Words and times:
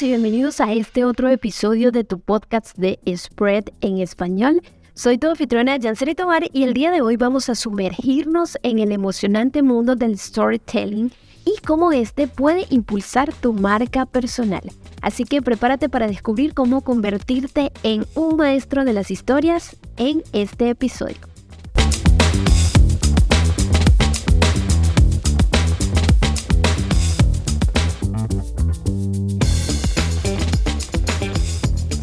bienvenidos 0.00 0.60
a 0.60 0.72
este 0.72 1.04
otro 1.04 1.28
episodio 1.28 1.92
de 1.92 2.02
tu 2.02 2.18
podcast 2.18 2.76
de 2.76 2.98
Spread 3.16 3.66
en 3.80 3.98
español. 3.98 4.60
Soy 4.94 5.18
tu 5.18 5.28
anfitriona 5.28 5.78
Janseri 5.80 6.14
Tovar 6.14 6.44
y 6.52 6.64
el 6.64 6.74
día 6.74 6.90
de 6.90 7.00
hoy 7.00 7.16
vamos 7.16 7.48
a 7.48 7.54
sumergirnos 7.54 8.58
en 8.62 8.80
el 8.80 8.90
emocionante 8.90 9.62
mundo 9.62 9.94
del 9.94 10.18
storytelling 10.18 11.12
y 11.44 11.54
cómo 11.64 11.92
este 11.92 12.26
puede 12.26 12.66
impulsar 12.70 13.32
tu 13.32 13.52
marca 13.52 14.06
personal. 14.06 14.62
Así 15.00 15.24
que 15.24 15.42
prepárate 15.42 15.88
para 15.88 16.08
descubrir 16.08 16.54
cómo 16.54 16.80
convertirte 16.80 17.70
en 17.82 18.04
un 18.14 18.36
maestro 18.36 18.84
de 18.84 18.94
las 18.94 19.10
historias 19.10 19.76
en 19.96 20.22
este 20.32 20.70
episodio. 20.70 21.31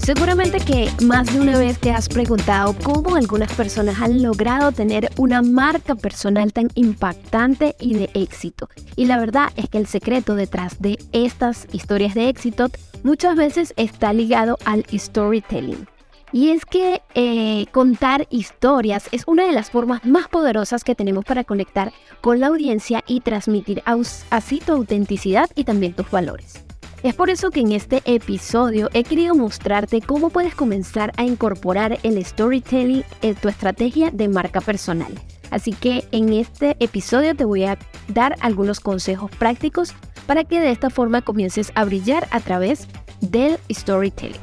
Seguramente 0.09 0.59
que 0.59 0.89
más 1.05 1.31
de 1.31 1.39
una 1.39 1.59
vez 1.59 1.77
te 1.77 1.91
has 1.91 2.09
preguntado 2.09 2.75
cómo 2.83 3.15
algunas 3.15 3.53
personas 3.53 4.01
han 4.01 4.23
logrado 4.23 4.71
tener 4.71 5.11
una 5.17 5.43
marca 5.43 5.93
personal 5.93 6.51
tan 6.51 6.69
impactante 6.73 7.75
y 7.79 7.93
de 7.93 8.09
éxito. 8.15 8.69
Y 8.95 9.05
la 9.05 9.19
verdad 9.19 9.51
es 9.55 9.69
que 9.69 9.77
el 9.77 9.85
secreto 9.85 10.33
detrás 10.33 10.81
de 10.81 10.97
estas 11.11 11.67
historias 11.73 12.15
de 12.15 12.27
éxito 12.27 12.69
muchas 13.03 13.35
veces 13.35 13.75
está 13.77 14.11
ligado 14.11 14.57
al 14.65 14.83
storytelling. 14.91 15.87
Y 16.31 16.49
es 16.49 16.65
que 16.65 17.03
eh, 17.13 17.67
contar 17.71 18.25
historias 18.31 19.09
es 19.11 19.25
una 19.27 19.45
de 19.45 19.51
las 19.51 19.69
formas 19.69 20.05
más 20.05 20.27
poderosas 20.27 20.83
que 20.83 20.95
tenemos 20.95 21.23
para 21.23 21.43
conectar 21.43 21.93
con 22.21 22.39
la 22.39 22.47
audiencia 22.47 23.03
y 23.05 23.19
transmitir 23.19 23.83
así 24.31 24.59
tu 24.59 24.71
autenticidad 24.71 25.51
y 25.53 25.65
también 25.65 25.93
tus 25.93 26.09
valores. 26.09 26.63
Es 27.01 27.15
por 27.15 27.29
eso 27.29 27.49
que 27.49 27.61
en 27.61 27.71
este 27.71 28.01
episodio 28.03 28.89
he 28.93 29.05
querido 29.05 29.33
mostrarte 29.33 30.01
cómo 30.01 30.29
puedes 30.29 30.53
comenzar 30.53 31.13
a 31.15 31.23
incorporar 31.23 31.97
el 32.03 32.23
storytelling 32.23 33.05
en 33.21 33.35
tu 33.35 33.47
estrategia 33.47 34.11
de 34.11 34.27
marca 34.27 34.59
personal. 34.59 35.13
Así 35.49 35.71
que 35.71 36.05
en 36.11 36.33
este 36.33 36.75
episodio 36.81 37.35
te 37.35 37.45
voy 37.45 37.63
a 37.63 37.79
dar 38.09 38.35
algunos 38.41 38.81
consejos 38.81 39.31
prácticos 39.31 39.93
para 40.27 40.43
que 40.43 40.59
de 40.59 40.71
esta 40.71 40.89
forma 40.89 41.21
comiences 41.21 41.71
a 41.73 41.85
brillar 41.85 42.27
a 42.31 42.41
través 42.41 42.85
del 43.21 43.57
storytelling. 43.71 44.41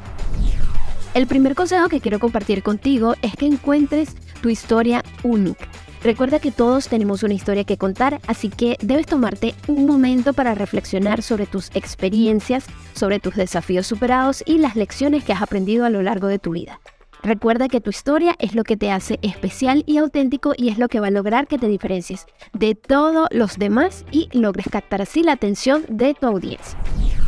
El 1.13 1.27
primer 1.27 1.53
consejo 1.53 1.89
que 1.89 2.01
quiero 2.01 2.19
compartir 2.19 2.63
contigo 2.63 3.13
es 3.21 3.35
que 3.35 3.45
encuentres 3.45 4.15
tu 4.41 4.49
historia 4.49 5.03
única. 5.21 5.67
Recuerda 6.03 6.39
que 6.39 6.51
todos 6.51 6.87
tenemos 6.87 7.23
una 7.23 7.33
historia 7.33 7.63
que 7.63 7.77
contar, 7.77 8.21
así 8.27 8.49
que 8.49 8.77
debes 8.81 9.07
tomarte 9.07 9.55
un 9.67 9.85
momento 9.85 10.33
para 10.33 10.53
reflexionar 10.53 11.21
sobre 11.21 11.47
tus 11.47 11.69
experiencias, 11.75 12.65
sobre 12.93 13.19
tus 13.19 13.35
desafíos 13.35 13.87
superados 13.87 14.43
y 14.45 14.59
las 14.59 14.75
lecciones 14.75 15.23
que 15.23 15.33
has 15.33 15.41
aprendido 15.41 15.85
a 15.85 15.89
lo 15.89 16.03
largo 16.03 16.27
de 16.27 16.39
tu 16.39 16.51
vida. 16.51 16.79
Recuerda 17.23 17.67
que 17.67 17.81
tu 17.81 17.89
historia 17.89 18.35
es 18.37 18.53
lo 18.53 18.63
que 18.63 18.77
te 18.77 18.91
hace 18.91 19.17
especial 19.23 19.83
y 19.87 19.97
auténtico 19.97 20.53
y 20.55 20.69
es 20.69 20.77
lo 20.77 20.87
que 20.87 20.99
va 20.99 21.07
a 21.07 21.11
lograr 21.11 21.47
que 21.47 21.57
te 21.57 21.67
diferencies 21.67 22.27
de 22.53 22.75
todos 22.75 23.27
los 23.31 23.57
demás 23.57 24.05
y 24.11 24.29
logres 24.37 24.67
captar 24.71 25.01
así 25.01 25.23
la 25.23 25.33
atención 25.33 25.83
de 25.89 26.13
tu 26.13 26.27
audiencia. 26.27 26.77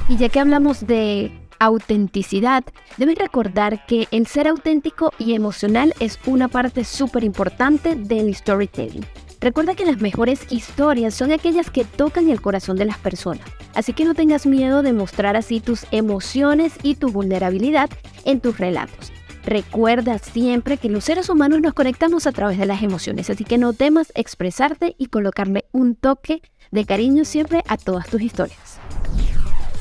Y 0.08 0.17
ya 0.17 0.30
que 0.30 0.39
hablamos 0.39 0.86
de 0.86 1.31
autenticidad, 1.59 2.63
debes 2.97 3.17
recordar 3.17 3.85
que 3.85 4.07
el 4.11 4.27
ser 4.27 4.47
auténtico 4.47 5.13
y 5.19 5.33
emocional 5.33 5.93
es 5.99 6.19
una 6.25 6.47
parte 6.47 6.83
súper 6.83 7.23
importante 7.23 7.95
del 7.95 8.33
storytelling. 8.33 9.05
Recuerda 9.41 9.75
que 9.75 9.85
las 9.85 10.02
mejores 10.02 10.52
historias 10.52 11.13
son 11.13 11.31
aquellas 11.31 11.69
que 11.69 11.85
tocan 11.85 12.30
el 12.30 12.41
corazón 12.41 12.75
de 12.75 12.85
las 12.85 12.97
personas, 12.97 13.45
así 13.73 13.93
que 13.93 14.03
no 14.03 14.14
tengas 14.14 14.45
miedo 14.45 14.81
de 14.81 14.92
mostrar 14.92 15.37
así 15.37 15.61
tus 15.61 15.86
emociones 15.92 16.73
y 16.83 16.95
tu 16.95 17.09
vulnerabilidad 17.09 17.89
en 18.25 18.42
tus 18.42 18.58
relatos. 18.58 19.14
Recuerda 19.45 20.17
siempre 20.17 20.77
que 20.77 20.89
los 20.89 21.05
seres 21.05 21.30
humanos 21.30 21.61
nos 21.61 21.73
conectamos 21.73 22.27
a 22.27 22.33
través 22.33 22.58
de 22.58 22.65
las 22.65 22.83
emociones, 22.83 23.30
así 23.30 23.45
que 23.45 23.58
no 23.58 23.71
temas 23.73 24.11
expresarte 24.14 24.95
y 24.98 25.05
colocarle 25.05 25.65
un 25.71 25.95
toque 25.95 26.42
de 26.71 26.86
cariño 26.86 27.23
siempre 27.23 27.64
a 27.67 27.77
todas 27.77 28.08
tus 28.08 28.21
historias. 28.21 28.79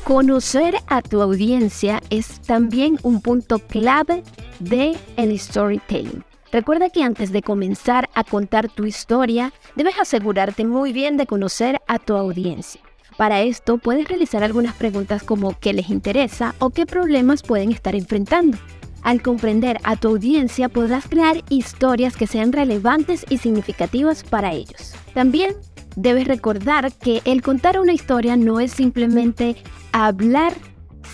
Conocer 0.09 0.73
a 0.87 1.03
tu 1.03 1.21
audiencia 1.21 2.01
es 2.09 2.41
también 2.41 2.97
un 3.03 3.21
punto 3.21 3.59
clave 3.59 4.23
de 4.59 4.97
el 5.17 5.37
storytelling. 5.37 6.23
Recuerda 6.51 6.89
que 6.89 7.03
antes 7.03 7.31
de 7.31 7.43
comenzar 7.43 8.09
a 8.15 8.23
contar 8.23 8.69
tu 8.69 8.87
historia, 8.87 9.53
debes 9.75 9.99
asegurarte 9.99 10.65
muy 10.65 10.93
bien 10.93 11.15
de 11.15 11.27
conocer 11.27 11.79
a 11.87 11.99
tu 11.99 12.15
audiencia. 12.15 12.81
Para 13.17 13.41
esto 13.41 13.77
puedes 13.77 14.07
realizar 14.07 14.43
algunas 14.43 14.73
preguntas 14.73 15.21
como 15.21 15.59
qué 15.59 15.73
les 15.73 15.91
interesa 15.91 16.55
o 16.57 16.71
qué 16.71 16.87
problemas 16.87 17.43
pueden 17.43 17.71
estar 17.71 17.93
enfrentando. 17.93 18.57
Al 19.03 19.21
comprender 19.21 19.77
a 19.83 19.95
tu 19.95 20.07
audiencia 20.07 20.69
podrás 20.69 21.07
crear 21.07 21.43
historias 21.49 22.17
que 22.17 22.25
sean 22.25 22.51
relevantes 22.51 23.27
y 23.29 23.37
significativas 23.37 24.23
para 24.23 24.53
ellos. 24.53 24.95
También 25.13 25.55
debes 25.95 26.27
recordar 26.27 26.91
que 26.93 27.21
el 27.25 27.41
contar 27.41 27.79
una 27.79 27.93
historia 27.93 28.35
no 28.35 28.59
es 28.59 28.71
simplemente 28.71 29.55
hablar 29.91 30.53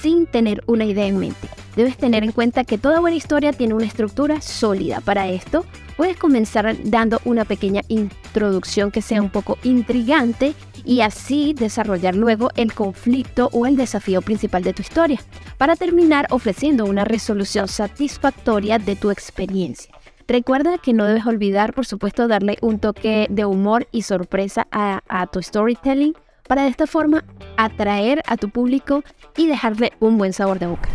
sin 0.02 0.26
tener 0.26 0.64
una 0.68 0.86
idea 0.86 1.06
en 1.06 1.18
mente. 1.18 1.48
Debes 1.76 1.98
tener 1.98 2.24
en 2.24 2.32
cuenta 2.32 2.64
que 2.64 2.78
toda 2.78 3.00
buena 3.00 3.18
historia 3.18 3.52
tiene 3.52 3.74
una 3.74 3.86
estructura 3.86 4.42
sólida. 4.42 5.02
Para 5.02 5.28
esto, 5.28 5.66
puedes 5.98 6.18
comenzar 6.18 6.76
dando 6.84 7.20
una 7.26 7.44
pequeña 7.44 7.82
introducción 7.90 8.92
que 8.92 9.02
sea 9.02 9.22
un 9.22 9.30
poco 9.30 9.58
intrigante 9.64 10.54
y 10.86 11.02
así 11.02 11.54
desarrollar 11.54 12.16
luego 12.16 12.50
el 12.56 12.74
conflicto 12.74 13.50
o 13.52 13.66
el 13.66 13.76
desafío 13.76 14.22
principal 14.22 14.64
de 14.64 14.74
tu 14.74 14.84
historia, 14.84 15.20
para 15.58 15.76
terminar 15.76 16.28
ofreciendo 16.30 16.86
una 16.86 17.04
resolución 17.04 17.68
satisfactoria 17.68 18.78
de 18.80 18.96
tu 18.96 19.12
experiencia. 19.12 19.94
Recuerda 20.28 20.80
que 20.80 20.94
no 20.94 21.06
debes 21.06 21.26
olvidar, 21.28 21.74
por 21.74 21.86
supuesto, 21.86 22.28
darle 22.28 22.58
un 22.62 22.80
toque 22.80 23.28
de 23.30 23.46
humor 23.46 23.88
y 23.92 24.02
sorpresa 24.02 24.68
a, 24.72 25.28
tu 25.32 25.42
storytelling 25.42 26.16
para 26.48 26.64
de 26.64 26.70
esta 26.70 26.88
forma 26.88 27.24
atraer 27.58 28.24
a 28.28 28.36
tu 28.36 28.50
público 28.50 29.04
y 29.38 29.48
dejarle 29.48 29.94
un 30.00 30.18
buen 30.18 30.34
sabor 30.34 30.58
de 30.58 30.68
boca. 30.68 30.90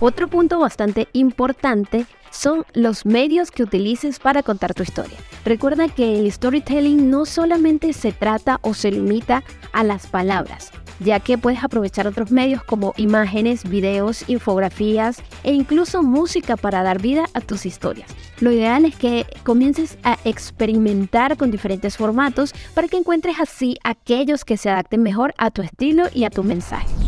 Otro 0.00 0.28
punto 0.28 0.58
bastante 0.58 1.08
importante 1.14 2.04
son 2.30 2.66
los 2.74 3.06
medios 3.06 3.50
que 3.50 3.62
utilices 3.62 4.18
para 4.18 4.42
contar 4.42 4.74
tu 4.74 4.82
historia. 4.82 5.16
Recuerda 5.46 5.88
que 5.88 6.18
el 6.18 6.30
storytelling 6.30 7.08
no 7.08 7.24
solamente 7.24 7.92
se 7.94 8.12
trata 8.12 8.58
o 8.60 8.74
se 8.74 8.90
limita 8.90 9.42
a 9.72 9.84
las 9.84 10.06
palabras, 10.06 10.70
ya 11.00 11.20
que 11.20 11.38
puedes 11.38 11.62
aprovechar 11.62 12.06
otros 12.06 12.30
medios 12.30 12.62
como 12.62 12.94
imágenes, 12.96 13.68
videos, 13.68 14.28
infografías 14.28 15.22
e 15.42 15.52
incluso 15.52 16.02
música 16.02 16.56
para 16.56 16.82
dar 16.82 17.00
vida 17.00 17.24
a 17.34 17.40
tus 17.40 17.66
historias. 17.66 18.08
Lo 18.40 18.50
ideal 18.50 18.84
es 18.84 18.96
que 18.96 19.26
comiences 19.44 19.98
a 20.02 20.18
experimentar 20.24 21.36
con 21.36 21.50
diferentes 21.50 21.96
formatos 21.96 22.52
para 22.74 22.88
que 22.88 22.96
encuentres 22.96 23.36
así 23.40 23.76
aquellos 23.84 24.44
que 24.44 24.56
se 24.56 24.70
adapten 24.70 25.02
mejor 25.02 25.34
a 25.38 25.50
tu 25.50 25.62
estilo 25.62 26.04
y 26.12 26.24
a 26.24 26.30
tu 26.30 26.42
mensaje. 26.42 27.03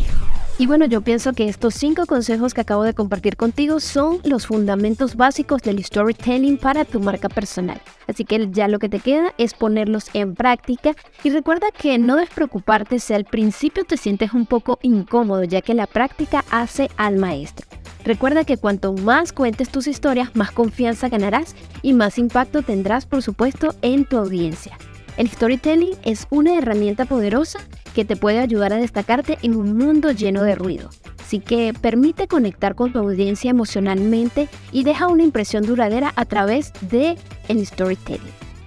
Y 0.59 0.65
bueno, 0.65 0.85
yo 0.85 1.01
pienso 1.01 1.33
que 1.33 1.47
estos 1.47 1.75
cinco 1.75 2.07
consejos 2.07 2.55
que 2.55 2.61
acabo 2.61 2.81
de 2.81 2.95
compartir 2.95 3.37
contigo 3.37 3.79
son 3.79 4.19
los 4.23 4.47
fundamentos 4.47 5.15
básicos 5.15 5.61
del 5.61 5.83
storytelling 5.83 6.57
para 6.57 6.83
tu 6.83 6.99
marca 6.99 7.29
personal. 7.29 7.79
Así 8.07 8.25
que 8.25 8.49
ya 8.49 8.67
lo 8.67 8.79
que 8.79 8.89
te 8.89 8.99
queda 8.99 9.35
es 9.37 9.53
ponerlos 9.53 10.09
en 10.15 10.33
práctica 10.33 10.95
y 11.23 11.29
recuerda 11.29 11.67
que 11.69 11.99
no 11.99 12.15
debes 12.15 12.31
preocuparte 12.31 12.97
si 12.97 13.13
al 13.13 13.25
principio 13.25 13.85
te 13.85 13.97
sientes 13.97 14.33
un 14.33 14.47
poco 14.47 14.79
incómodo, 14.81 15.43
ya 15.43 15.61
que 15.61 15.75
la 15.75 15.85
práctica 15.85 16.43
hace 16.49 16.89
al 16.97 17.17
maestro. 17.17 17.67
Recuerda 18.03 18.43
que 18.43 18.57
cuanto 18.57 18.93
más 18.93 19.33
cuentes 19.33 19.69
tus 19.69 19.85
historias, 19.85 20.35
más 20.35 20.49
confianza 20.51 21.07
ganarás 21.07 21.55
y 21.83 21.93
más 21.93 22.17
impacto 22.17 22.63
tendrás, 22.63 23.05
por 23.05 23.21
supuesto, 23.21 23.75
en 23.83 24.05
tu 24.05 24.17
audiencia. 24.17 24.75
El 25.17 25.29
storytelling 25.29 25.95
es 26.03 26.25
una 26.31 26.57
herramienta 26.57 27.05
poderosa 27.05 27.59
que 27.97 28.05
te 28.05 28.15
puede 28.15 28.37
ayudar 28.37 28.73
a 28.73 28.77
destacarte 28.77 29.39
en 29.41 29.55
un 29.55 29.75
mundo 29.75 30.11
lleno 30.11 30.43
de 30.43 30.53
ruido. 30.53 30.91
Así 31.19 31.39
que 31.39 31.73
permite 31.73 32.27
conectar 32.27 32.75
con 32.75 32.93
tu 32.93 32.99
audiencia 32.99 33.49
emocionalmente 33.49 34.49
y 34.71 34.83
deja 34.83 35.07
una 35.07 35.23
impresión 35.23 35.65
duradera 35.65 36.13
a 36.15 36.25
través 36.25 36.71
de 36.91 37.17
el 37.47 37.65
storytelling. 37.65 38.21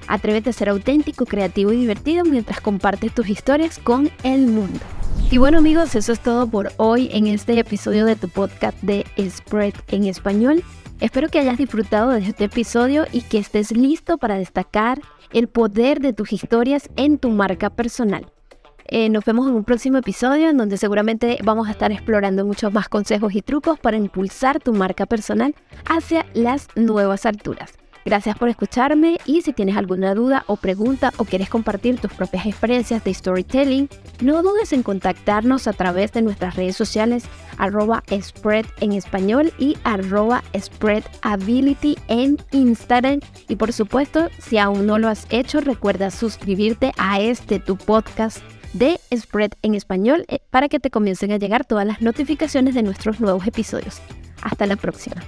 Atrévete 0.08 0.50
a 0.50 0.52
ser 0.52 0.68
auténtico, 0.68 1.26
creativo 1.26 1.70
y 1.70 1.76
divertido 1.76 2.24
mientras 2.24 2.60
compartes 2.60 3.14
tus 3.14 3.28
historias 3.28 3.78
con 3.78 4.10
el 4.24 4.48
mundo. 4.48 4.80
Y 5.30 5.38
bueno 5.38 5.58
amigos, 5.58 5.94
eso 5.94 6.12
es 6.12 6.18
todo 6.18 6.48
por 6.48 6.72
hoy 6.76 7.08
en 7.12 7.28
este 7.28 7.56
episodio 7.56 8.06
de 8.06 8.16
tu 8.16 8.28
podcast 8.28 8.82
de 8.82 9.06
Spread 9.16 9.74
en 9.92 10.06
español. 10.06 10.64
Espero 10.98 11.28
que 11.28 11.38
hayas 11.38 11.56
disfrutado 11.56 12.10
de 12.10 12.18
este 12.18 12.46
episodio 12.46 13.06
y 13.12 13.20
que 13.20 13.38
estés 13.38 13.70
listo 13.70 14.18
para 14.18 14.38
destacar 14.38 15.00
el 15.32 15.46
poder 15.46 16.00
de 16.00 16.14
tus 16.14 16.32
historias 16.32 16.90
en 16.96 17.18
tu 17.18 17.30
marca 17.30 17.70
personal. 17.70 18.26
Eh, 18.92 19.08
nos 19.08 19.24
vemos 19.24 19.46
en 19.46 19.54
un 19.54 19.62
próximo 19.62 19.98
episodio 19.98 20.50
en 20.50 20.56
donde 20.56 20.76
seguramente 20.76 21.38
vamos 21.44 21.68
a 21.68 21.70
estar 21.70 21.92
explorando 21.92 22.44
muchos 22.44 22.72
más 22.72 22.88
consejos 22.88 23.36
y 23.36 23.40
trucos 23.40 23.78
para 23.78 23.96
impulsar 23.96 24.58
tu 24.58 24.72
marca 24.72 25.06
personal 25.06 25.54
hacia 25.88 26.26
las 26.34 26.66
nuevas 26.74 27.24
alturas. 27.24 27.74
Gracias 28.04 28.36
por 28.36 28.48
escucharme 28.48 29.18
y 29.26 29.42
si 29.42 29.52
tienes 29.52 29.76
alguna 29.76 30.12
duda 30.14 30.42
o 30.48 30.56
pregunta 30.56 31.12
o 31.18 31.24
quieres 31.24 31.48
compartir 31.48 32.00
tus 32.00 32.12
propias 32.12 32.46
experiencias 32.46 33.04
de 33.04 33.14
storytelling, 33.14 33.88
no 34.22 34.42
dudes 34.42 34.72
en 34.72 34.82
contactarnos 34.82 35.68
a 35.68 35.72
través 35.72 36.12
de 36.12 36.22
nuestras 36.22 36.56
redes 36.56 36.74
sociales 36.74 37.24
arroba 37.58 38.02
spread 38.10 38.66
en 38.80 38.92
español 38.92 39.52
y 39.56 39.76
arroba 39.84 40.42
spreadability 40.58 41.96
en 42.08 42.38
Instagram. 42.50 43.20
Y 43.48 43.54
por 43.54 43.72
supuesto, 43.72 44.30
si 44.38 44.58
aún 44.58 44.86
no 44.86 44.98
lo 44.98 45.06
has 45.06 45.26
hecho, 45.30 45.60
recuerda 45.60 46.10
suscribirte 46.10 46.92
a 46.98 47.20
este 47.20 47.60
tu 47.60 47.76
podcast 47.76 48.42
de 48.72 49.00
Spread 49.14 49.52
en 49.62 49.74
español 49.74 50.24
eh, 50.28 50.40
para 50.50 50.68
que 50.68 50.80
te 50.80 50.90
comiencen 50.90 51.32
a 51.32 51.38
llegar 51.38 51.64
todas 51.64 51.86
las 51.86 52.00
notificaciones 52.00 52.74
de 52.74 52.82
nuestros 52.82 53.20
nuevos 53.20 53.46
episodios. 53.46 54.00
Hasta 54.42 54.66
la 54.66 54.76
próxima. 54.76 55.22